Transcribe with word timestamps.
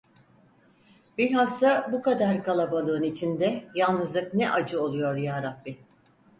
Bilhassa 1.17 1.89
bu 1.91 2.01
kadar 2.01 2.43
kalabalığın 2.43 3.03
içinde 3.03 3.63
yalnızlık 3.75 4.33
ne 4.33 4.51
acı 4.51 4.81
oluyor 4.83 5.15
yarabbi! 5.15 5.79